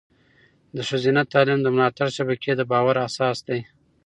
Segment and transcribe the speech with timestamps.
[0.75, 3.59] د ښځینه تعلیم د ملاتړ شبکې د باور اساس دی.